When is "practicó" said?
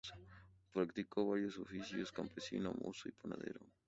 0.73-1.27